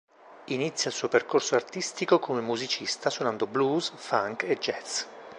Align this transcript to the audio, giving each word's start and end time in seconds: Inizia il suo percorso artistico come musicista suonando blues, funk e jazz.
Inizia 0.45 0.89
il 0.89 0.95
suo 0.95 1.09
percorso 1.09 1.53
artistico 1.53 2.17
come 2.17 2.41
musicista 2.41 3.11
suonando 3.11 3.45
blues, 3.45 3.91
funk 3.97 4.41
e 4.45 4.57
jazz. 4.57 5.03